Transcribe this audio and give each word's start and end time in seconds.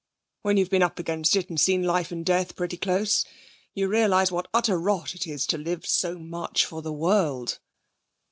When 0.41 0.57
you've 0.57 0.71
been 0.71 0.81
up 0.81 0.97
against 0.97 1.35
it, 1.35 1.47
and 1.47 1.59
seen 1.59 1.83
life 1.83 2.11
and 2.11 2.25
death 2.25 2.55
pretty 2.55 2.75
close, 2.75 3.23
you 3.75 3.87
realise 3.87 4.31
what 4.31 4.47
utter 4.51 4.79
rot 4.79 5.13
it 5.13 5.27
is 5.27 5.45
to 5.45 5.59
live 5.59 5.85
so 5.85 6.17
much 6.17 6.65
for 6.65 6.81
the 6.81 6.91
world.' 6.91 7.59